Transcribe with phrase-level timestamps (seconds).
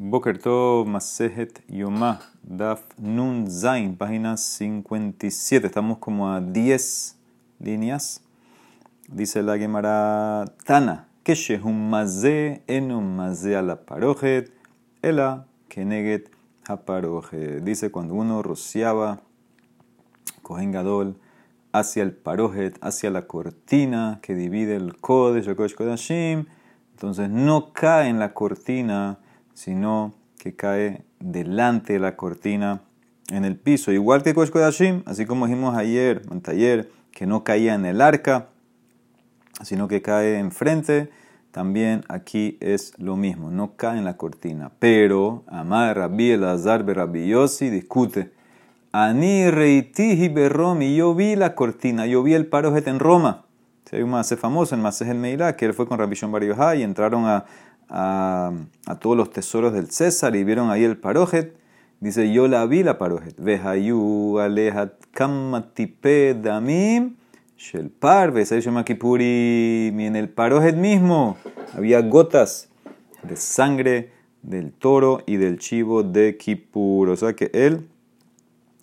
[0.00, 5.66] Boker Tov Masejet Yomah Daf Nun Zain, página 57.
[5.66, 7.16] Estamos como a 10
[7.58, 8.22] líneas.
[9.08, 11.34] Dice la Gemara Tana, que
[11.64, 14.52] un maze un maze a la parojet,
[15.02, 16.30] ela keneget
[16.68, 17.64] haparojet.
[17.64, 19.20] Dice cuando uno rociaba
[20.42, 21.16] Kohen Gadol
[21.72, 26.46] hacia el parojet, hacia la cortina que divide el Kodesh, el Kodesh Kodashim,
[26.92, 29.18] entonces no cae en la cortina
[29.58, 32.80] sino que cae delante de la cortina
[33.28, 33.90] en el piso.
[33.90, 38.46] Igual que Kosh Kodashim, así como dijimos ayer, ayer, que no caía en el arca,
[39.64, 41.10] sino que cae enfrente,
[41.50, 44.70] también aquí es lo mismo, no cae en la cortina.
[44.78, 48.30] Pero, Amar Rabbi Elazar Rabbi Yossi discute.
[48.92, 53.44] Ani reitiji berromi, yo vi la cortina, yo vi el parojet en Roma.
[53.90, 56.44] hay un más famoso, el Masej el Meilá, que él fue con Rabbi Shon Bar
[56.76, 57.44] y entraron a
[57.88, 58.52] a,
[59.00, 61.56] todos los tesoros del César y vieron ahí el parojet.
[62.00, 63.34] Dice, yo la vi la parojet.
[63.40, 67.16] Vejayu alejat kamatipe damim
[67.56, 67.90] shel
[68.60, 71.36] llama Y en el parojet mismo
[71.74, 72.68] había gotas
[73.22, 74.12] de sangre
[74.42, 77.08] del toro y del chivo de Kippur.
[77.08, 77.88] O sea que él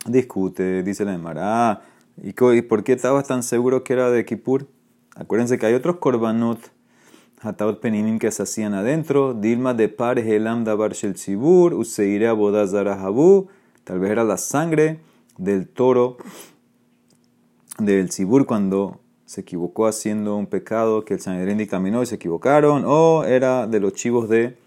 [0.05, 1.81] discute, dice la Emara.
[2.21, 4.67] ¿Y por qué estabas tan seguro que era de Kippur?
[5.15, 6.74] Acuérdense que hay otros korbanot
[7.45, 12.99] Hataot Peninim que se hacían adentro, Dilma de Par Helam Dabar Shel Tzibur, Useire Abodazara
[13.01, 13.47] Habu,
[13.83, 14.99] tal vez era la sangre
[15.37, 16.17] del toro
[17.77, 22.83] del Tzibur cuando se equivocó haciendo un pecado que el Sanedrín dictaminó y se equivocaron,
[22.85, 24.57] o era de los chivos de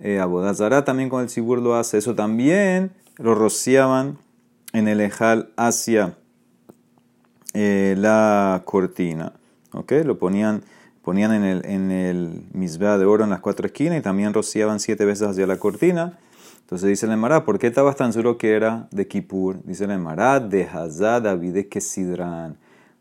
[0.00, 4.18] eh, Abodazara, también con el Tzibur lo hace, eso también lo rociaban
[4.72, 6.16] en el Ejal hacia
[7.54, 9.34] eh, la cortina,
[9.72, 9.92] ¿ok?
[10.04, 10.62] Lo ponían
[11.02, 15.28] ponían en el, en de oro en las cuatro esquinas y también rociaban siete veces
[15.28, 16.18] hacia la cortina.
[16.60, 19.62] Entonces dice el Emara, ¿por qué estabas tan seguro que era de Kippur?
[19.64, 22.56] Dice el Emara, de Hazad David Kesidran,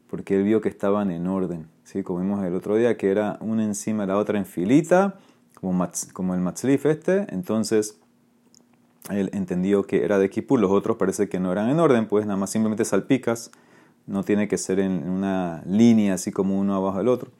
[0.09, 1.67] porque él vio que estaban en orden.
[1.83, 2.03] ¿sí?
[2.03, 5.15] Como vimos el otro día, que era una encima de la otra en filita,
[5.53, 7.27] como, como el Matzlif este.
[7.29, 7.97] Entonces
[9.09, 12.25] él entendió que era de Kippur, los otros parece que no eran en orden, pues
[12.25, 13.51] nada más simplemente salpicas,
[14.05, 17.31] no tiene que ser en una línea así como uno abajo del otro.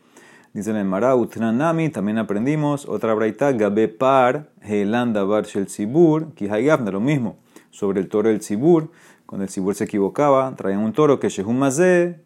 [0.53, 6.33] Dice en el Mará, Utranami, también aprendimos, otra braita, Gabe Par, Helanda Bar Shel Tzibur,
[6.33, 7.37] Kihayavna, lo mismo,
[7.69, 8.89] sobre el toro del Tzibur,
[9.25, 11.61] cuando el Tzibur se equivocaba, traían un toro que Shehum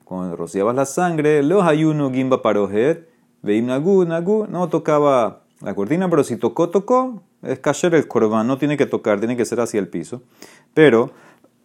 [0.04, 3.08] cuando rociabas la sangre, los ayuno Gimba Parojet,
[3.44, 8.48] Veim Nagu, Nagu, no tocaba la cortina, pero si tocó, tocó, es kasher el corbán,
[8.48, 10.24] no tiene que tocar, tiene que ser hacia el piso.
[10.74, 11.12] Pero,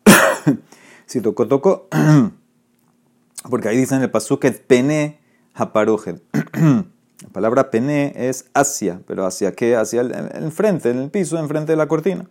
[1.06, 1.88] si tocó, tocó,
[3.49, 5.19] porque ahí dicen el pasuket pene,
[5.60, 6.22] Haparojet.
[7.22, 9.76] La palabra pene es hacia, pero ¿hacia qué?
[9.76, 12.25] Hacia el, frente, en el piso, enfrente de la cortina.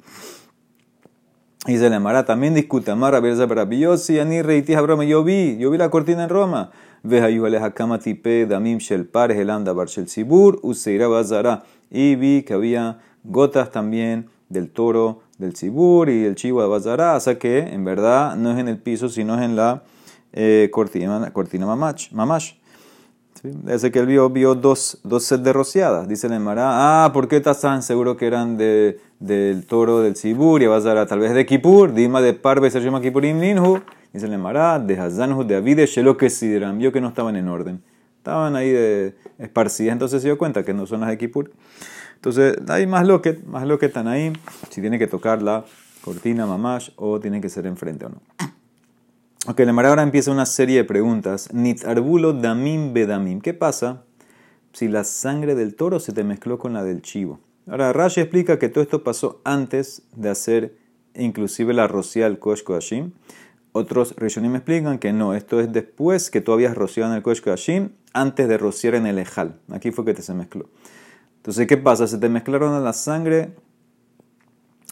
[1.68, 5.70] Y se le amará, también discute, amarra, versa maravillosa, ani reiti broma, yo vi, yo
[5.70, 6.72] vi la cortina en Roma.
[7.04, 7.28] Veja
[7.62, 11.64] hakama tipe damim shel par helanda bar shel sibur, useira bazara.
[11.92, 17.16] Y vi que había gotas también del toro del sibur y el chivo de bazara,
[17.16, 19.84] o sea que en verdad no es en el piso, sino es en la
[20.34, 22.12] eh, cortina, cortina mamash.
[22.12, 22.54] mamash.
[23.44, 26.08] Desde que él vio, vio dos, dos sets de rociadas.
[26.08, 30.62] Dice el Emara, ah, ¿por qué tan seguro que eran de, del toro del Sibur?
[30.62, 33.82] Y vas a tal vez de Kipur, Dima de Parve, se llama Kipurim Ninhu.
[34.12, 36.78] Dice el Emara, de Hazanhu, de Avide, Shelo que Sidram.
[36.78, 37.82] Vio que no estaban en orden.
[38.18, 41.52] Estaban ahí de esparcidas, entonces se dio cuenta que no son las de Kipur.
[42.16, 44.34] Entonces, hay más loquet, más loquet están ahí.
[44.70, 45.64] Si tiene que tocar la
[46.04, 48.22] cortina mamash o tiene que ser enfrente o no.
[49.48, 51.54] Ok, la ahora empieza una serie de preguntas.
[51.54, 53.40] Nitarbulo damim bedamim.
[53.40, 54.04] ¿Qué pasa
[54.74, 57.40] si la sangre del toro se te mezcló con la del chivo?
[57.66, 60.78] Ahora, Rashi explica que todo esto pasó antes de hacer
[61.16, 63.14] inclusive la rocía al Kosh Kodashim.
[63.72, 67.42] Otros Rishonim explican que no, esto es después que tú habías rociado en el Kosh
[67.42, 69.58] Kodashim, antes de rociar en el Ejal.
[69.72, 70.70] Aquí fue que te se mezcló.
[71.38, 72.08] Entonces, ¿qué pasa?
[72.08, 73.54] Se te mezclaron la sangre,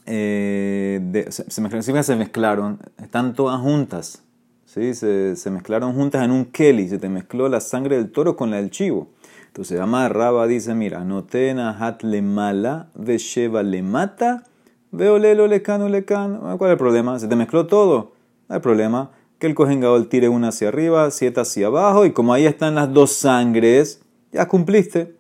[0.06, 4.24] eh, se, mezclaron, se mezclaron, están todas juntas
[4.68, 4.94] ¿sí?
[4.94, 8.58] se, mezclaron juntas en un keli, se te mezcló la sangre del toro con la
[8.58, 9.08] del chivo.
[9.48, 14.44] Entonces Raba dice, mira, notena hat le mala, ve sheva le mata,
[14.92, 16.42] veo lelo le cano le cano.
[16.58, 17.18] ¿Cuál es el problema?
[17.18, 18.12] Se te mezcló todo.
[18.48, 19.12] No hay problema.
[19.40, 22.92] Que el cohen tire una hacia arriba, siete hacia abajo, y como ahí están las
[22.92, 25.16] dos sangres, ya cumpliste.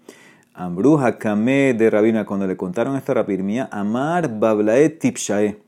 [0.53, 5.59] Ambruja Kame de Rabina, cuando le contaron esta rapirmía, Amar Bablae Tipshae,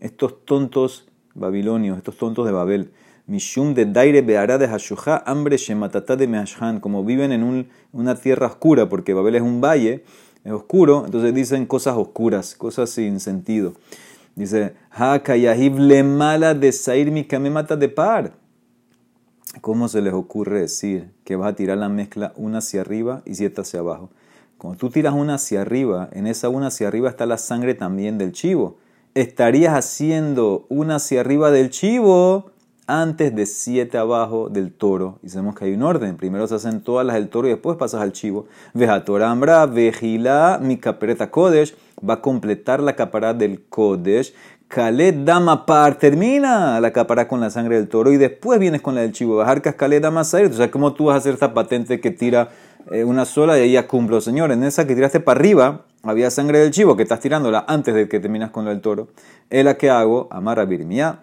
[0.00, 2.92] estos tontos babilonios, estos tontos de Babel,
[3.28, 4.66] Mishum de Daire Beara de
[5.26, 10.02] hambre Shematata de Meashhan, como viven en una tierra oscura, porque Babel es un valle,
[10.44, 13.74] es oscuro, entonces dicen cosas oscuras, cosas sin sentido.
[14.34, 14.72] Dice,
[15.76, 18.32] le mala de sair mi mata de par.
[19.60, 23.34] ¿Cómo se les ocurre decir que vas a tirar la mezcla una hacia arriba y
[23.34, 24.08] siete hacia abajo?
[24.56, 28.16] Cuando tú tiras una hacia arriba, en esa una hacia arriba está la sangre también
[28.16, 28.78] del chivo.
[29.14, 32.52] Estarías haciendo una hacia arriba del chivo
[32.88, 35.18] antes de siete abajo del toro.
[35.22, 36.16] Y sabemos que hay un orden.
[36.16, 38.46] Primero se hacen todas las del toro y después pasas al chivo.
[38.74, 41.76] Vejatorambra, vejila, mi capereta kodesh.
[42.06, 44.32] Va a completar la capará del kodesh.
[44.68, 48.94] Khaled Dama Par termina la capará con la sangre del toro y después vienes con
[48.94, 49.36] la del chivo.
[49.36, 50.50] Bajar Khaled Dama Sair.
[50.50, 52.48] O sea, ¿cómo tú vas a hacer esta patente que tira
[52.90, 54.22] eh, una sola y ahí ya cumplo?
[54.22, 57.94] Señor, en esa que tiraste para arriba había sangre del chivo que estás tirándola antes
[57.94, 59.08] de que terminas con la del toro.
[59.50, 61.20] Es la que hago, Amara Birmia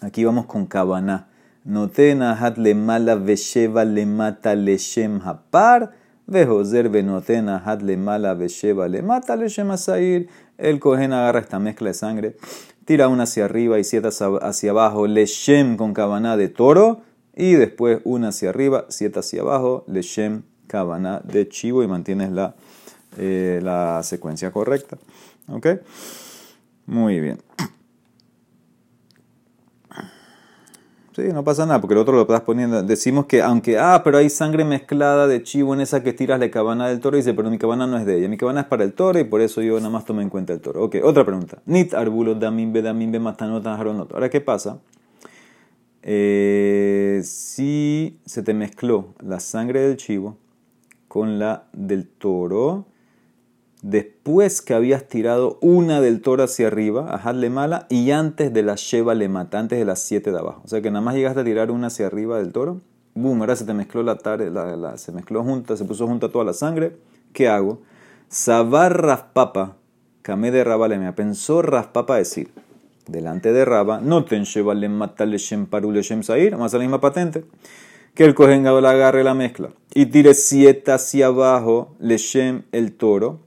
[0.00, 1.28] Aquí vamos con Kabaná.
[1.64, 5.92] Notena hat le mala vesheva le mata le shem hapar.
[6.28, 10.28] Vejoser notena hat le mala vesheva le mata le shem asair.
[10.58, 12.36] El cohen agarra esta mezcla de sangre,
[12.84, 17.02] tira una hacia arriba y siete hacia abajo, le shem con cabana de toro.
[17.34, 22.30] Y después una hacia arriba, siete hacia abajo, le shem cabana de chivo y mantienes
[22.30, 22.54] la,
[23.18, 24.96] eh, la secuencia correcta.
[25.48, 25.66] ¿Ok?
[26.86, 27.38] Muy bien.
[31.16, 32.82] Sí, no pasa nada, porque el otro lo estás poniendo.
[32.82, 36.50] Decimos que, aunque, ah, pero hay sangre mezclada de chivo en esa que tiras la
[36.50, 38.66] cabana del toro, y dice, pero mi cabana no es de ella, mi cabana es
[38.66, 40.84] para el toro y por eso yo nada más tomé en cuenta el toro.
[40.84, 41.62] Ok, otra pregunta.
[41.64, 44.12] Nit arbulo damim be damim be haronot.
[44.12, 44.78] Ahora, ¿qué pasa?
[46.02, 50.36] Eh, si se te mezcló la sangre del chivo
[51.08, 52.84] con la del toro,
[53.90, 58.74] después que habías tirado una del toro hacia arriba, ajadle mala, y antes de la
[58.74, 60.60] sheva le mata, antes de las siete de abajo.
[60.64, 62.80] O sea que nada más llegaste a tirar una hacia arriba del toro,
[63.14, 66.44] boom, ahora se te mezcló la tarde, la, se mezcló junta, se puso junta toda
[66.44, 66.96] la sangre.
[67.32, 67.80] ¿Qué hago?
[68.28, 69.76] Sabar raspapa,
[70.22, 72.50] camé de raba le pensó raspapa decir,
[73.06, 76.72] delante de raba, no ten sheva le mata le shem paru le shem sair, más
[76.72, 77.44] la misma patente
[78.16, 83.45] que el cohen agarre la mezcla y tire siete hacia abajo, le shem el toro,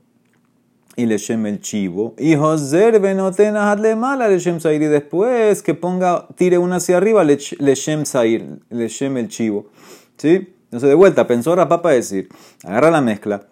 [1.00, 2.14] y Leshem el chivo.
[2.18, 4.82] Y Joser benotena le mala Leshem Sair.
[4.82, 9.68] Y después que ponga, tire una hacia arriba, Leshem Sair, Leshem el chivo.
[10.18, 10.54] ¿Sí?
[10.66, 12.28] Entonces de vuelta, pensó Rapapa decir,
[12.64, 13.48] agarra la mezcla,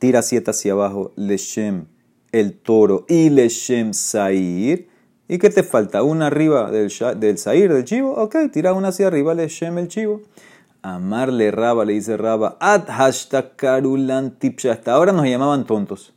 [0.00, 1.86] tira siete hacia abajo, Leshem
[2.32, 4.88] el toro y Leshem Sair.
[5.28, 6.02] ¿Y qué te falta?
[6.02, 8.14] Una arriba del, del Sair, del chivo.
[8.14, 10.22] Ok, tira una hacia arriba, Leshem el chivo.
[10.82, 14.72] Amarle Raba, le dice Raba, at hashtag karulan tipsha.
[14.72, 16.14] Hasta ahora nos llamaban tontos.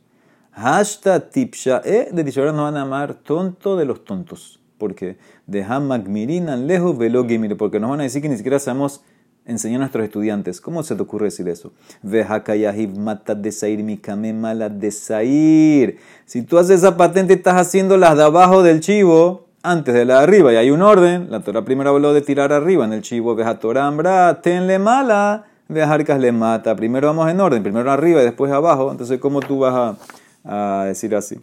[0.52, 4.60] Hashtag tipsha, eh, de dicho ahora nos van a llamar tonto de los tontos.
[4.78, 5.16] Porque
[5.46, 7.26] de hamagmirinan lejos velo
[7.56, 9.02] porque nos van a decir que ni siquiera sabemos
[9.44, 10.60] enseñar a nuestros estudiantes.
[10.60, 11.72] ¿Cómo se te ocurre decir eso?
[12.02, 14.00] Vehakayahib mata de sair mi
[14.32, 15.98] mala de sair.
[16.26, 20.20] Si tú haces esa patente, estás haciendo las de abajo del chivo antes de la
[20.20, 23.34] arriba y hay un orden, la Torah primero habló de tirar arriba en el chivo,
[23.34, 26.74] veja Torah tenle mala, vejarcas le mata.
[26.76, 28.90] Primero vamos en orden, primero arriba y después abajo.
[28.90, 29.96] Entonces, ¿cómo tú vas
[30.44, 31.40] a, decir así?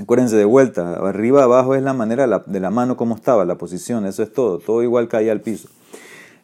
[0.00, 4.04] Acuérdense de vuelta, arriba, abajo es la manera de la mano como estaba, la posición,
[4.04, 5.68] eso es todo, todo igual caía al piso.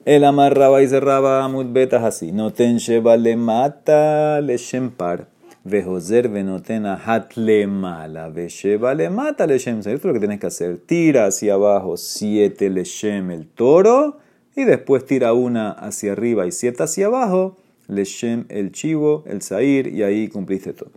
[0.05, 2.33] El amarraba y cerraba betas así.
[2.33, 5.29] No ten le mata le shempar.
[5.65, 9.79] Vejoser venotena hat le mala, vesheva le mata le shem.
[9.79, 10.79] Esto es lo que tienes que hacer.
[10.79, 14.19] Tira hacia abajo siete le shem el toro
[14.57, 19.41] y después tira una hacia arriba y siete hacia abajo le shem el chivo, el
[19.41, 20.91] zair y ahí cumpliste todo.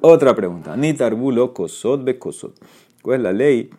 [0.00, 0.76] Otra pregunta.
[0.76, 2.54] Nitarbulo kosot be kosot.
[3.02, 3.70] ¿Cuál es la ley?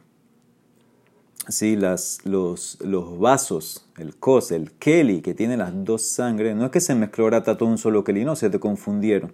[1.47, 6.65] Si las, los, los vasos, el kos, el keli, que tiene las dos sangres, no
[6.65, 9.31] es que se mezcló ahora todo un solo keli, no, se te confundieron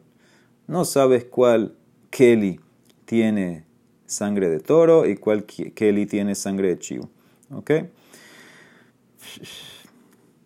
[0.68, 1.76] no sabes cuál
[2.10, 2.60] Kelly
[3.06, 3.66] tiene
[4.06, 7.10] sangre de toro y cuál Kelly tiene sangre de chivo.
[7.52, 7.72] ¿Ok?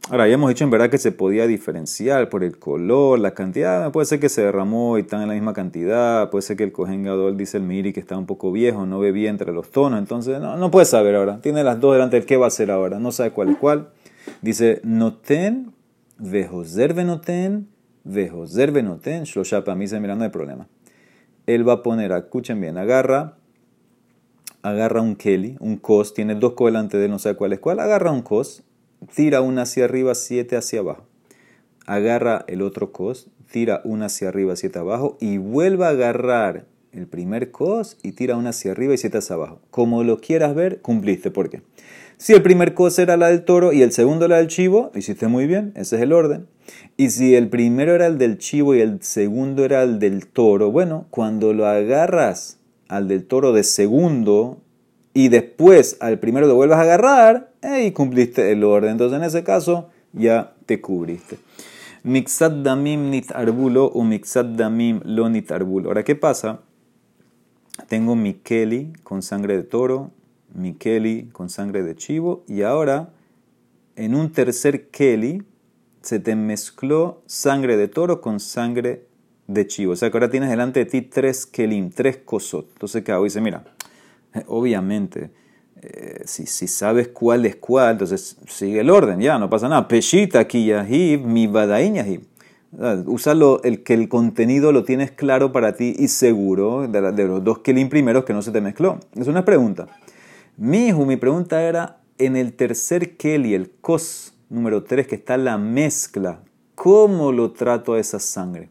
[0.09, 3.91] Ahora, ya hemos dicho en verdad que se podía diferenciar por el color, la cantidad.
[3.91, 6.31] Puede ser que se derramó y están en la misma cantidad.
[6.31, 7.05] Puede ser que el Cohen
[7.37, 9.99] dice el Miri que está un poco viejo, no bien entre los tonos.
[9.99, 11.41] Entonces, no, no puede saber ahora.
[11.41, 12.99] Tiene las dos delante del qué va a hacer ahora.
[12.99, 13.89] No sabe cuál es cuál.
[14.41, 15.73] Dice, noten,
[16.17, 17.67] vejoser venoten,
[18.03, 20.67] Vejoser benoten shlosha para mí se mira no hay problema.
[21.45, 23.37] Él va a poner, escuchen bien, agarra,
[24.61, 27.59] agarra un keli, un cos, tiene dos cos delante de él, no sé cuál es
[27.59, 28.63] cuál, agarra un cos,
[29.15, 31.07] tira una hacia arriba, siete hacia abajo.
[31.85, 37.07] Agarra el otro cos, tira una hacia arriba, siete abajo y vuelve a agarrar el
[37.07, 39.59] primer cos y tira una hacia arriba y siete hacia abajo.
[39.71, 41.31] Como lo quieras ver, cumpliste.
[41.31, 41.61] ¿Por qué?
[42.17, 45.27] Si el primer cos era la del toro y el segundo la del chivo, hiciste
[45.27, 46.47] muy bien, ese es el orden.
[46.99, 50.69] Y si el primero era el del chivo y el segundo era el del toro,
[50.69, 54.57] bueno, cuando lo agarras al del toro de segundo
[55.13, 58.91] y después al primero lo vuelvas a agarrar, y cumpliste el orden.
[58.91, 61.37] Entonces en ese caso ya te cubriste.
[62.03, 65.87] Mixat damim nit arbulo o mixat damim lo nit arbulo.
[65.87, 66.59] Ahora, ¿qué pasa?
[67.87, 70.11] Tengo mi keli con sangre de toro,
[70.53, 73.13] mi keli con sangre de chivo y ahora
[73.95, 75.43] en un tercer keli
[76.01, 79.05] se te mezcló sangre de toro con sangre
[79.47, 79.93] de chivo.
[79.93, 82.69] O sea que ahora tienes delante de ti tres kelim, tres kosot.
[82.73, 83.23] Entonces, ¿qué hago?
[83.23, 83.63] Dice, mira,
[84.47, 85.31] obviamente,
[85.81, 89.87] eh, si, si, sabes cuál es cuál, entonces sigue el orden, ya, no pasa nada.
[89.87, 92.21] Peshita, kiyahib, mi badain yahib.
[93.07, 97.59] Úsalo, el que el contenido lo tienes claro para ti y seguro de, los dos
[97.59, 98.99] kelim primeros que no se te mezcló.
[99.15, 99.87] Es una pregunta.
[100.55, 105.57] Mi mi pregunta era, en el tercer keli, el kos número 3, que está la
[105.57, 106.41] mezcla,
[106.75, 108.69] ¿cómo lo trato a esa sangre?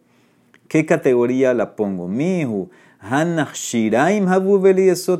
[0.66, 2.08] ¿Qué categoría la pongo?
[2.08, 2.68] Mi hijo,
[3.00, 4.60] Hanach Shiraim Habu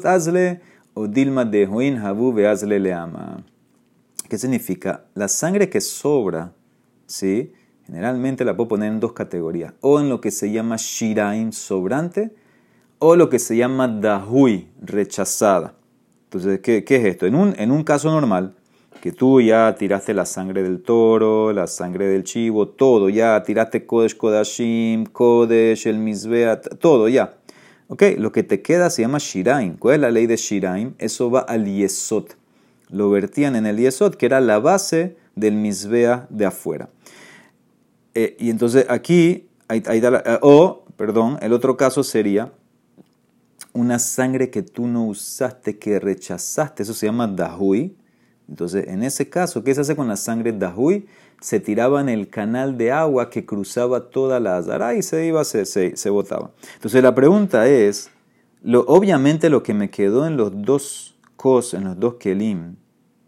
[0.05, 0.61] Azle
[0.95, 3.45] o Dilma de Huin Habu Azle Leama.
[4.29, 5.05] ¿Qué significa?
[5.15, 6.53] La sangre que sobra,
[7.07, 7.53] ¿sí?
[7.87, 12.35] Generalmente la puedo poner en dos categorías, o en lo que se llama shiraim, sobrante,
[12.99, 15.75] o lo que se llama dahui, rechazada.
[16.25, 17.25] Entonces, ¿qué, es esto?
[17.25, 18.58] En un, en un caso normal,
[19.01, 23.87] que tú ya tiraste la sangre del toro, la sangre del chivo, todo, ya tiraste
[23.87, 27.35] Kodesh Kodashim, Kodesh, el Mizbea, todo ya.
[27.89, 29.77] Ok, lo que te queda se llama Shiraim.
[29.77, 30.95] ¿Cuál es la ley de Shiraim?
[30.99, 32.37] Eso va al Yesot.
[32.91, 36.91] Lo vertían en el Yesot, que era la base del Mizbea de afuera.
[38.15, 42.53] Eh, y entonces aquí, eh, o, perdón, el otro caso sería
[43.73, 47.97] una sangre que tú no usaste, que rechazaste, eso se llama dahui.
[48.49, 51.07] Entonces, en ese caso, ¿qué se hace con la sangre dahui?
[51.41, 55.45] Se tiraba en el canal de agua que cruzaba toda la azara y se iba,
[55.45, 56.51] se, se, botaba.
[56.75, 58.11] Entonces, la pregunta es,
[58.63, 62.77] lo, obviamente lo que me quedó en los dos kos, en los dos kelim,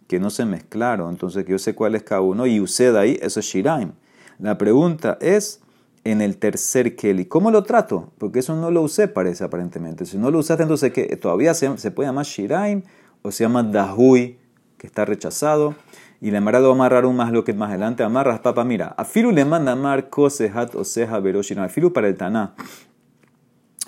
[0.09, 3.19] que no se mezclaron, entonces que yo sé cuál es cada uno, y de ahí,
[3.23, 3.93] eso es shiraim.
[4.41, 5.61] La pregunta es
[6.03, 7.27] en el tercer Keli.
[7.27, 8.13] ¿Cómo lo trato?
[8.19, 10.07] Porque eso no lo usé, parece aparentemente.
[10.07, 11.17] Si no lo usaste, entonces ¿qué?
[11.17, 12.83] todavía se, puede llamar Shiraim
[13.23, 14.40] o se llama Dahui,
[14.81, 15.75] que está rechazado.
[16.23, 18.03] Y le amarrado va a amarrar un más lo que más adelante.
[18.03, 18.95] Amarras, papa, mira.
[18.97, 21.65] Afilu le manda amar kosehat o seja veroshiram.
[21.65, 22.55] Afilu para el taná.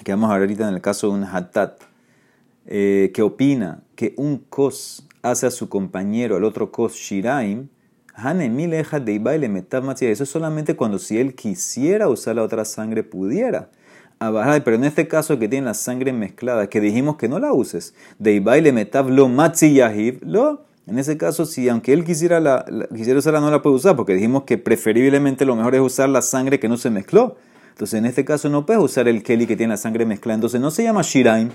[0.04, 1.80] Que vamos a ver ahorita en el caso de un hatat.
[2.66, 7.68] Eh, que opina que un kos hace a su compañero, al otro kos shiraim
[8.14, 13.70] eso es solamente cuando si él quisiera usar la otra sangre pudiera.
[14.18, 17.94] Pero en este caso que tiene la sangre mezclada, que dijimos que no la uses,
[18.18, 19.80] de baile metav lo matzi
[20.20, 20.64] lo.
[20.86, 24.14] En ese caso, si aunque él quisiera, la, quisiera usarla, no la puede usar, porque
[24.14, 27.36] dijimos que preferiblemente lo mejor es usar la sangre que no se mezcló.
[27.70, 30.34] Entonces, en este caso, no puedes usar el keli que tiene la sangre mezclada.
[30.34, 31.50] Entonces, no se llama shiraim,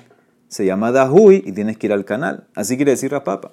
[0.47, 2.47] se llama dahui y tienes que ir al canal.
[2.55, 3.51] Así quiere decir rapapa.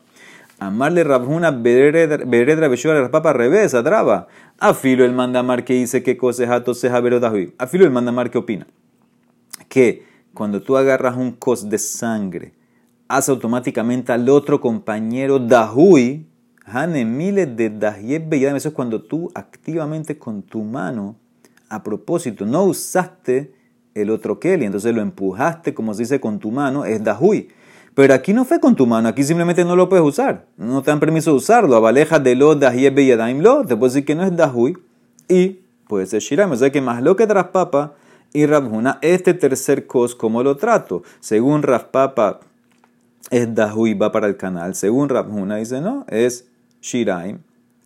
[0.60, 4.28] Amarle Rabjuna Beredra Beshua Rapapa revés, atraba.
[4.58, 7.54] Afilo el mandamar que dice que cosejato seja verodahui.
[7.58, 8.66] Afilo el mandamar que opina.
[9.68, 12.52] Que cuando tú agarras un cos de sangre,
[13.08, 16.26] hace automáticamente al otro compañero dahui.
[16.88, 21.16] Miles de dahieb Eso es cuando tú activamente con tu mano,
[21.68, 23.52] a propósito, no usaste
[23.94, 27.48] el otro keli, entonces lo empujaste, como se dice, con tu mano, es dahui.
[27.94, 30.46] Pero aquí no fue con tu mano, aquí simplemente no lo puedes usar.
[30.56, 31.76] No te dan permiso de usarlo.
[31.76, 33.64] Abaleja de lo dahiebe y lo.
[33.64, 34.76] Te puedo decir que no es dahui
[35.28, 36.50] y puede ser shiram.
[36.50, 37.94] O sea que más lo que traspapa
[38.32, 41.04] y Rabhuna, este tercer cos, ¿cómo lo trato?
[41.20, 42.40] Según Raspapa
[43.30, 44.74] es dahui, va para el canal.
[44.74, 46.46] Según Rabhuna dice no, es
[46.80, 47.38] shiraim.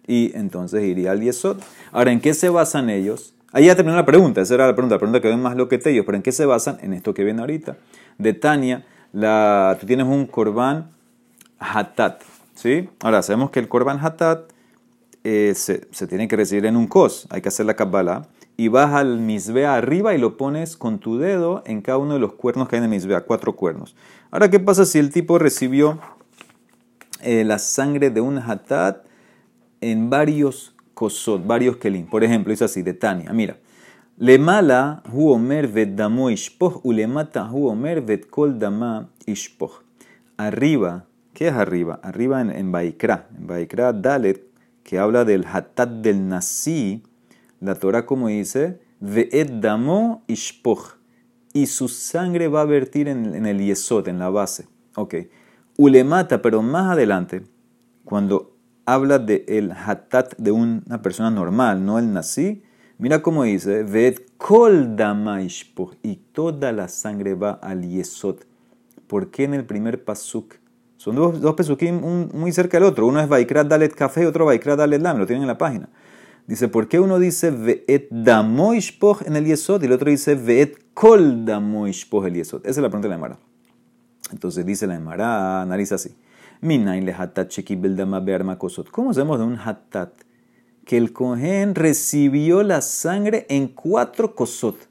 [0.07, 1.59] Y entonces iría al yesod.
[1.93, 3.35] Ahora, ¿en qué se basan ellos?
[3.53, 5.69] Ahí ya terminó la pregunta, esa era la pregunta, la pregunta que ven más lo
[5.69, 6.79] que te ellos, pero ¿en qué se basan?
[6.83, 7.77] En esto que viene ahorita.
[8.19, 10.91] De Tania la, tú tienes un korban
[11.59, 12.23] hatat.
[12.55, 12.89] ¿sí?
[13.01, 14.51] Ahora, sabemos que el korban hatat
[15.25, 18.27] eh, se, tiene que recibir en un kos, hay que hacer la kabbalah.
[18.61, 22.19] Y vas al misbea arriba y lo pones con tu dedo en cada uno de
[22.19, 23.95] los cuernos que hay en el misbea, cuatro cuernos.
[24.33, 26.01] Ahora, ¿qué pasa si el tipo recibió
[27.23, 29.05] eh, la sangre de un hatat
[29.81, 32.07] en varios kosot, varios kelim?
[32.07, 33.33] Por ejemplo, es así, de Tania.
[33.33, 33.59] Mira,
[34.17, 36.29] le mala hu omer damo
[36.83, 39.09] u le mata hu omer kol dama.
[40.37, 42.01] Arriba, ¿qué es arriba?
[42.03, 44.43] Arriba en, en Baikra, en Baikra Dalet,
[44.83, 47.05] que habla del hatat del nasi,
[47.61, 50.97] la Torah como dice, ve'et damo ishpoch.
[51.53, 54.69] y su sangre va a vertir en, el yesot, en la base.
[54.95, 55.15] Ok.
[55.77, 57.43] Ulemata, pero más adelante,
[58.05, 62.63] cuando habla del el hatat de una persona normal, no el nací,
[62.99, 64.97] mira cómo dice, ved kol
[66.03, 68.47] y toda la sangre va al yesot.
[69.07, 70.55] ¿Por qué en el primer pasuk?
[70.99, 71.55] Son dos, dos
[72.35, 73.07] muy cerca del otro.
[73.07, 75.17] Uno es Vaikrat Dalet Café y otro Vaikrat Dalet Lam.
[75.17, 75.89] Lo tienen en la página.
[76.49, 80.95] Dice, ¿por qué uno dice Ve'et Damoishpoch en el Yesod y el otro dice Ve'et
[80.95, 82.63] Kol Damoishpoch el Yesod?
[82.63, 83.39] Esa es la pregunta de la Emara.
[84.33, 86.17] Entonces dice la Emara, analiza así.
[86.63, 87.53] Minain le hatat
[88.57, 88.91] kosot.
[88.91, 90.11] ¿Cómo sabemos de un hatat?
[90.87, 94.89] Que el cohen recibió la sangre en cuatro kosot,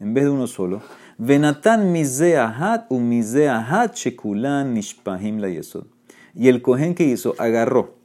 [0.00, 0.82] en vez de uno solo.
[1.18, 5.86] Venatan mizeahat u mizeahat shekulan nishpahim la yesod.
[6.34, 7.95] Y el cohen que hizo, agarró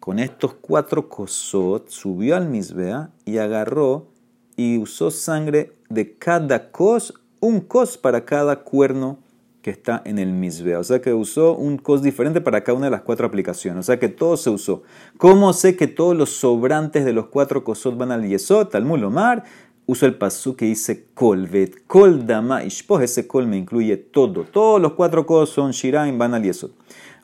[0.00, 4.08] con estos cuatro kosot, subió al misbea y agarró
[4.56, 9.18] y usó sangre de cada kos, un kos para cada cuerno
[9.62, 10.78] que está en el misbea.
[10.78, 13.80] O sea que usó un cos diferente para cada una de las cuatro aplicaciones.
[13.80, 14.82] O sea que todo se usó.
[15.18, 19.44] ¿Cómo sé que todos los sobrantes de los cuatro kosot van al yesot, al mulomar?
[19.86, 24.44] uso el pasú que dice kolvet, kol dama ishpoh, ese kol me incluye todo.
[24.44, 26.70] Todos los cuatro cosas son shiraim, van al yesod.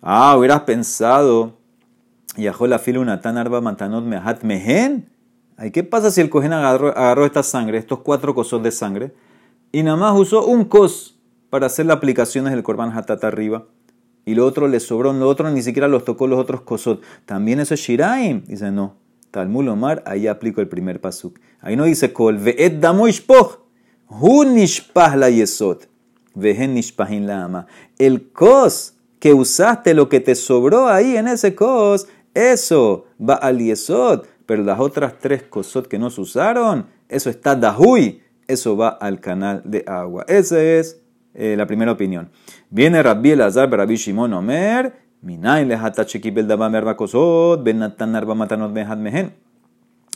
[0.03, 1.55] Ah, hubieras pensado,
[2.37, 5.11] yahol la fila una tan arba matanot mehat mehen.
[5.73, 9.15] ¿Qué pasa si el cohen agarró, esta sangre, estos cuatro cosos de sangre,
[9.73, 13.67] y nada más usó un cos para hacer las aplicaciones del korban hatat arriba?
[14.27, 17.03] Y lo otro le sobró, lo otro ni siquiera los tocó los otros cosot.
[17.25, 18.45] También eso es shiraim.
[18.45, 18.97] Dice, no.
[19.31, 21.39] Talmud Omar, ahí aplico el primer pasuk.
[21.61, 23.59] Ahí no dice kol, ve'et damo ishpoch,
[24.09, 25.89] hu nishpah la yesot,
[26.35, 27.67] ve'hen nishpahin la ama.
[27.99, 33.61] El kos que usaste, lo que te sobró ahí en ese kos, eso va al
[33.61, 38.91] yesod, pero las otras tres cosot que no se usaron, eso está dahui, eso va
[38.91, 40.27] al canal de agua.
[40.29, 41.01] Esa es
[41.33, 42.29] eh, la primera opinión.
[42.69, 48.35] Viene Rabbi Elazar, Rabbi Shimon Omer, Minain lehatat shekibel davam erba kosot, ben natan arba
[48.35, 49.33] matanot behad mehen.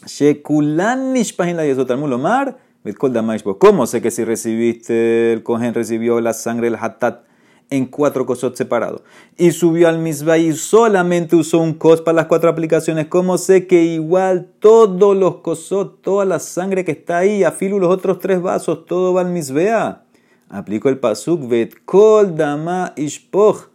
[0.04, 3.12] Shekulan nishpahin la yesod almul omar, bet kol
[3.58, 7.29] ¿Cómo sé que si recibiste el cohen, recibió la sangre, el hatat?
[7.70, 9.02] En cuatro cosot separados?
[9.36, 13.06] Y subió al misbah y solamente usó un cos para las cuatro aplicaciones.
[13.06, 17.90] ¿Cómo sé que igual todos los cosot, toda la sangre que está ahí, afilo los
[17.90, 20.04] otros tres vasos, todo va al misbea?
[20.48, 23.70] Aplico el pasuk, vet kol dama ishpoch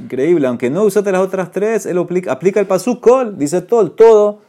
[0.00, 4.40] increíble, aunque no usaste las otras tres, él aplica, el pasuk kol, dice todo, todo,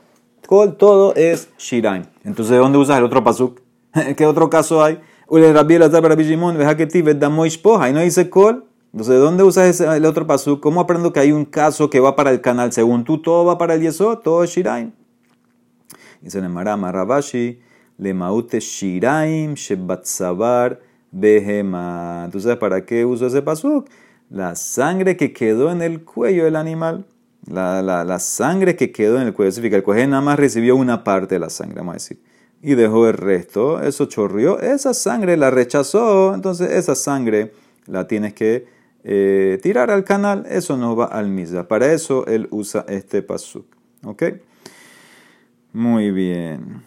[0.47, 2.03] kol, todo es shiraim.
[2.23, 3.61] Entonces, ¿de dónde usas el otro pasuk?
[4.17, 4.99] ¿Qué otro caso hay?
[5.27, 8.65] Ule Rabbi Elazar Rabbi Shimon, veja que tibe y no dice kol.
[8.95, 10.61] Entonces, ¿de dónde usas el otro pasuk?
[10.61, 12.71] ¿Cómo aprendo que hay un caso que va para el canal?
[12.71, 14.93] Según tú, todo va para el yeso, todo es shiraim.
[16.21, 17.59] Dice el Marama Rabashi,
[17.97, 20.79] le maute shiraim shebatzabar
[21.11, 22.21] behema.
[22.23, 23.89] Entonces, ¿para qué uso ese pasuk?
[24.29, 27.05] la sangre que quedó en el cuello del animal,
[27.45, 30.75] la, la, la sangre que quedó en el cuello, significa el cojín nada más recibió
[30.75, 32.21] una parte de la sangre, vamos a decir,
[32.61, 37.51] y dejó el resto, eso chorrió, esa sangre la rechazó, entonces esa sangre
[37.85, 38.65] la tienes que
[39.07, 43.67] eh, tirar al canal, eso no va al misa, para eso él usa este pasuk,
[44.03, 44.23] ¿ok?
[45.73, 46.81] Muy bien.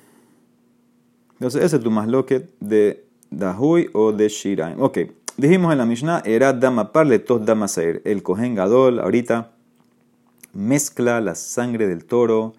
[1.35, 4.81] Entonces ese es tu masloquet de Dahui o de Shiraim.
[4.81, 4.99] Ok.
[5.37, 8.03] Dijimos en la Mishnah, era dama parle tos dama sair.
[8.05, 9.53] El Kohen Gadol ahorita
[10.53, 12.55] mezcla la sangre del toro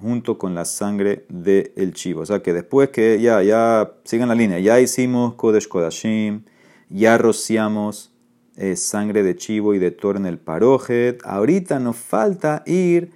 [0.00, 2.22] junto con la sangre del chivo.
[2.22, 6.42] O sea que después que ya, ya, sigan la línea, ya hicimos Kodesh Kodashim,
[6.88, 8.13] ya rociamos
[8.56, 13.10] eh, sangre de chivo y de toro en el parojet, ahorita nos falta ir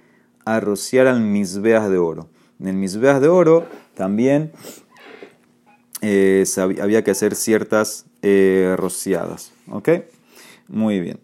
[0.45, 2.27] a rociar al misbeas de oro.
[2.59, 4.51] En el misbeas de oro también
[6.01, 6.45] eh,
[6.81, 9.53] había que hacer ciertas eh, rociadas.
[9.69, 9.89] ¿Ok?
[10.67, 11.19] Muy bien.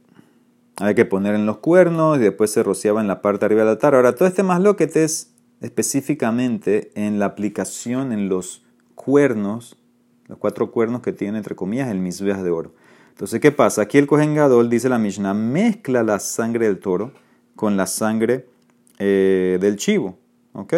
[0.77, 3.69] Hay que poner en los cuernos y después se rociaba en la parte arriba del
[3.71, 3.95] altar.
[3.95, 9.77] Ahora, todo este más lo que te es específicamente en la aplicación en los cuernos,
[10.27, 12.73] los cuatro cuernos que tiene, entre comillas, el misbeas de oro.
[13.15, 13.83] Entonces, ¿qué pasa?
[13.83, 17.13] Aquí el Kohen Gadol, dice la Mishnah, mezcla la sangre del toro
[17.55, 18.49] con la sangre
[18.99, 20.17] eh, del chivo.
[20.51, 20.73] ¿Ok?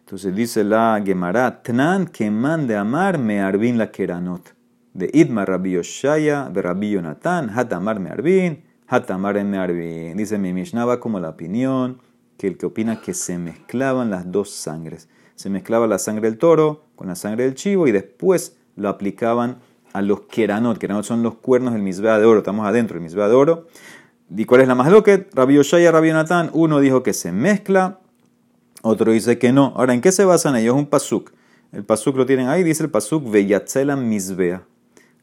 [0.00, 4.56] Entonces dice la Gemara, Tnan que mande amar me arbin la keranot.
[4.92, 10.16] De Idma Rabbi Yoshaya, de Rabbi Yonatan, Hatamar me arbin, Hatamar me arbin.
[10.16, 12.02] Dice mi Mishnah va como la opinión
[12.38, 15.08] que el que opina que se mezclaban las dos sangres.
[15.36, 19.58] Se mezclaba la sangre del toro con la sangre del chivo y después lo aplicaban
[19.92, 20.78] a los keranot.
[20.78, 22.38] Keranot son los cuernos del misbea de oro.
[22.38, 23.66] Estamos adentro del misbea de oro.
[24.34, 25.26] ¿Y cuál es la más loca?
[25.34, 26.50] Rabbi Yoshaya, Rabbi Yonatan.
[26.52, 27.98] Uno dijo que se mezcla
[28.82, 29.72] otro dice que no.
[29.76, 30.74] Ahora, ¿en qué se basan ellos?
[30.74, 31.30] Un pasuk.
[31.70, 34.64] El pasuk lo tienen ahí, dice el pasuk, Veyatzela misbea.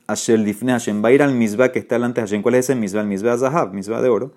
[0.08, 2.41] Asher Lifne Hashem, va a ir al misba que está delante de Hashem.
[2.41, 3.01] ¿Cuál es ese misba?
[3.01, 4.32] El misba Zahab, misba de oro.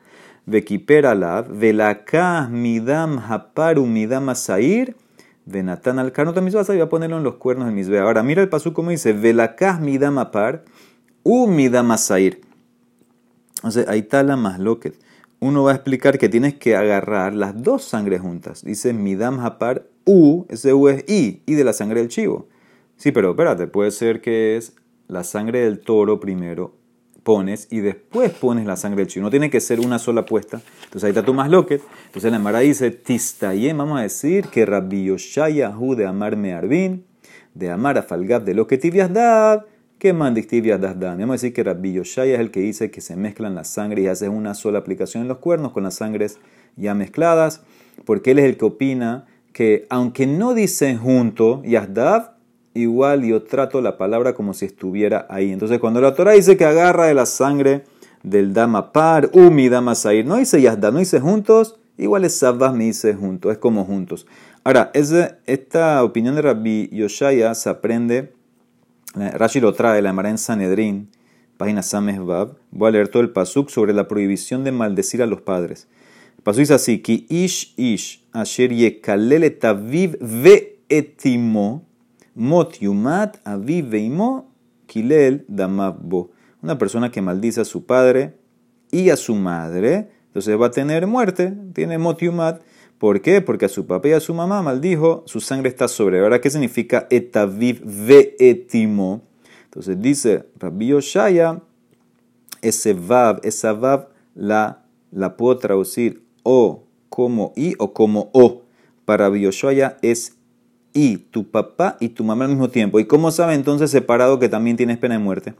[0.44, 4.96] Vekiper alav, velakah midam haparu midam asair,
[5.44, 7.98] venatan al carno también va a ponerlo en los cuernos del misbe.
[7.98, 10.64] Ahora mira el pasú como dice, velakah midam apar,
[11.22, 12.40] u midam asair.
[13.56, 14.94] Entonces ahí está la masloquet.
[15.40, 18.64] Uno va a explicar que tienes que agarrar las dos sangres juntas.
[18.64, 22.48] Dice midam hapar u, ese u es i, y de la sangre del chivo.
[22.96, 24.74] Sí, pero espérate, puede ser que es
[25.08, 26.74] la sangre del toro primero,
[27.22, 29.24] pones y después pones la sangre del chivo.
[29.24, 30.60] No tiene que ser una sola puesta.
[30.84, 31.82] Entonces ahí está tu más loquet.
[32.06, 37.04] Entonces la Mara dice, Tistayem, vamos a decir que Rabbi Yoshaya hu de amar mearbin,
[37.54, 39.64] de amar a falgab de lo que tibias dad,
[39.98, 40.96] que mandis tibias dad.
[40.96, 44.04] Vamos a decir que Rabbi Yoshaya es el que dice que se mezclan las sangres
[44.04, 46.38] y hace una sola aplicación en los cuernos con las sangres
[46.76, 47.62] ya mezcladas,
[48.04, 52.32] porque él es el que opina que aunque no dicen junto, Yazdad,
[52.74, 55.52] igual yo trato la palabra como si estuviera ahí.
[55.52, 57.84] Entonces, cuando la Torah dice que agarra de la sangre
[58.22, 62.74] del dama par, umi dama sair, no dice Yazdad, no dice juntos, igual es Sabas
[62.74, 64.26] me dice juntos, es como juntos.
[64.64, 68.32] Ahora, esta opinión de Rabbi Yoshaya se aprende,
[69.18, 71.10] eh, Rashi lo trae, la Emara en Sanedrin,
[71.56, 72.56] página Sames Bab.
[72.70, 75.88] Voy a leer todo el pasuk sobre la prohibición de maldecir a los padres.
[76.36, 81.84] El pasuk dice así: Ki ish ish asher yekalele taviv ve etimo
[82.34, 84.52] mot yumat veimo
[84.86, 86.30] kilel damabbo.
[86.62, 88.36] Una persona que maldice a su padre
[88.90, 92.62] y a su madre, entonces va a tener muerte, tiene mot yumat.
[92.98, 93.40] ¿Por qué?
[93.40, 96.20] Porque a su papá y a su mamá maldijo, su sangre está sobre.
[96.20, 99.22] Ahora, ¿qué significa etaviv ve etimo?
[99.64, 101.62] Entonces dice Rabbi Yoshaya,
[102.60, 108.62] ese vav, esa vav la, la puedo traducir o como i o como o.
[109.04, 110.36] Para Yoshaya es
[110.92, 113.00] y tu papá y tu mamá al mismo tiempo.
[113.00, 115.54] ¿Y cómo sabe entonces separado que también tienes pena de muerte?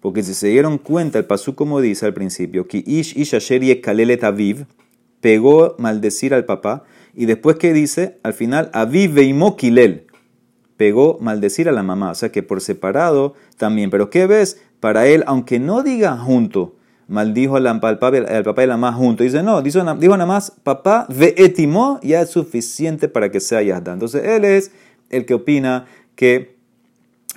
[0.00, 3.80] Porque si se dieron cuenta, el pasú como dice al principio, que ish ish asher
[3.80, 4.66] kalelet aviv,
[5.20, 10.06] pegó maldecir al papá, y después que dice, al final, aviv veimó kilel,
[10.76, 12.10] pegó maldecir a la mamá.
[12.10, 13.90] O sea que por separado también.
[13.90, 14.60] Pero ¿qué ves?
[14.80, 16.75] Para él, aunque no diga junto,
[17.08, 19.22] maldijo al, papá, al papá y la mamá junto.
[19.22, 23.92] Dice, no, dijo, nada más, papá ve etimo, ya es suficiente para que sea Yazda.
[23.92, 24.72] Entonces él es
[25.10, 26.56] el que opina que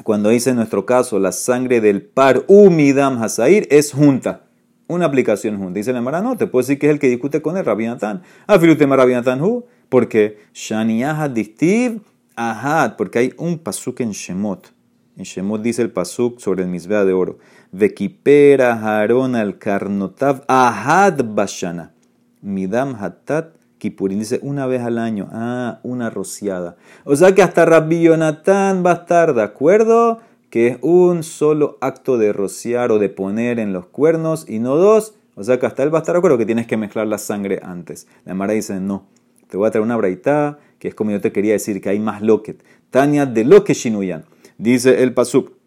[0.04, 4.46] cuando dice en nuestro caso la sangre del par umidam hasair es junta.
[4.88, 5.74] Una aplicación junta.
[5.74, 8.24] Dice la Mara, no, te decir que es el que discute con el Rabinatán.
[8.48, 12.02] Afilutema Rabinatán hu, porque Shaniyahat distiv
[12.36, 14.74] ahad, porque hay un pasuk en Shemot.
[15.16, 17.38] En Shemot dice el pasuk sobre el misbea de oro.
[17.72, 21.94] Vekipera Harón al Karnotav Ahad Bashana.
[22.42, 25.30] Midam Hatat Kipurin dice una vez al año.
[25.32, 26.78] Ah, una rociada.
[27.06, 31.78] O sea que hasta Rabbi Yonatán va a estar de acuerdo que es un solo
[31.80, 35.14] acto de rociar o de poner en los cuernos y no dos.
[35.36, 37.20] O sea que hasta él va a estar de acuerdo que tienes que mezclar la
[37.20, 38.08] sangre antes.
[38.26, 39.06] La Mara dice no.
[39.48, 42.00] Te voy a traer una braita que es como yo te quería decir que hay
[42.00, 42.64] más loquet.
[42.90, 44.26] Tania de lo que shinuyan.
[44.58, 45.59] Dice el pasuk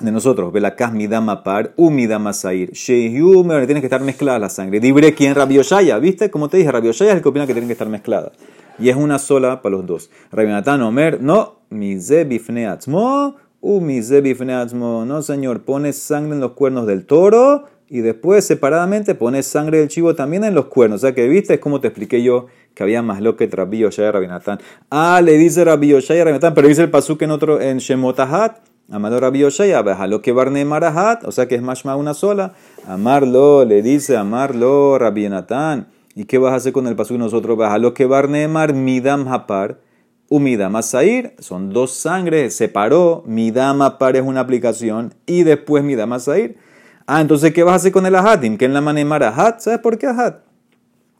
[0.00, 4.78] de nosotros, Belakaz midama par, umidama sair, sheyume, tiene que estar mezclada la sangre.
[4.78, 6.30] Dibre quien Rabioshaya, ¿viste?
[6.30, 8.32] Como te dije, Rabioshaya es el que opina que tienen que estar mezcladas.
[8.78, 10.10] Y es una sola para los dos.
[10.30, 15.06] Rabinatán Omer, no, mize bifne atzmo, umize bifne atzmo.
[15.06, 19.88] No, señor, pones sangre en los cuernos del toro y después separadamente pones sangre del
[19.88, 20.98] chivo también en los cuernos.
[20.98, 21.54] O sea que, ¿viste?
[21.54, 24.58] Es como te expliqué yo que había más lo que Rabbi Yoshaya y Rabinatán.
[24.90, 28.58] Ah, le dice Rabbi Yoshaya y Rabinatán, pero dice el pasuk en otro, en Shemotahat,
[28.88, 32.52] Amado Rabbi Yoshaya, lo que Barne Marahat, o sea que es mashma una sola.
[32.86, 35.88] Amarlo, le dice amarlo Rabbi Natán.
[36.14, 37.58] ¿Y qué vas a hacer con el pasú nosotros?
[37.80, 39.80] lo que Barne Mar Midam Hapar,
[40.28, 43.24] Umidam Asair, son dos sangres, separó.
[43.26, 46.56] Midam Hapar es una aplicación y después Midam Asair.
[47.08, 48.56] Ah, entonces ¿qué vas a hacer con el Ahatim?
[48.56, 50.42] Que en la mane Marahat, ¿sabes por qué Ahat?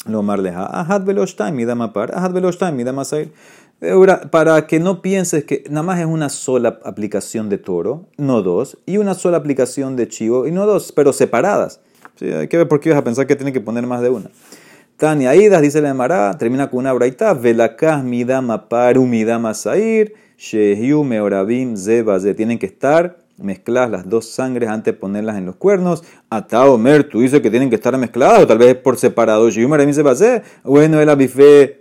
[0.06, 3.32] Lo marleja, Ahat Veloshtaim, Midam Hapar, Ahat Veloshtaim, Midam Asair.
[4.30, 8.78] Para que no pienses que nada más es una sola aplicación de toro, no dos,
[8.86, 11.80] y una sola aplicación de chivo, y no dos, pero separadas.
[12.20, 14.30] hay que ver por qué vas a pensar que tiene que poner más de una.
[14.96, 21.04] Tania Idas, dice la Emara, termina con una braita, velakah midama paru midama sair, shehiu
[21.04, 26.02] meorabim zeba, tienen que estar mezclas las dos sangres antes de ponerlas en los cuernos.
[26.30, 29.48] Atao Mer, tú dices que tienen que estar mezcladas, o tal vez por separado.
[30.64, 31.78] Bueno, el abife,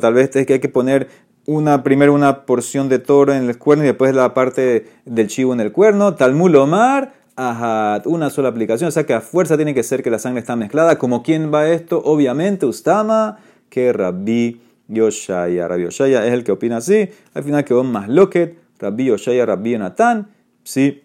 [0.00, 1.08] tal vez es que hay que poner
[1.46, 5.52] una, primero una porción de toro en el cuerno y después la parte del chivo
[5.52, 6.14] en el cuerno.
[6.14, 8.88] Talmud Omar, ajat, una sola aplicación.
[8.88, 10.98] O sea que a fuerza tiene que ser que la sangre está mezclada.
[10.98, 13.38] Como quién va esto, obviamente, Ustama,
[13.68, 15.68] que Rabbi Yoshaya.
[15.68, 17.08] Rabbi Yoshaya es el que opina así.
[17.34, 20.28] Al final quedó más loquet Rabbi Oshaya, Rabbi Natán,
[20.62, 21.02] sí,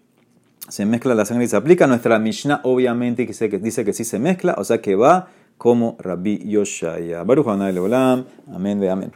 [0.67, 1.87] se mezcla la sangre y se aplica.
[1.87, 5.97] Nuestra Mishnah obviamente dice que, dice que sí se mezcla, o sea que va como
[5.99, 7.23] Rabbi Yoshaya.
[7.23, 9.07] Baruch amén de amén.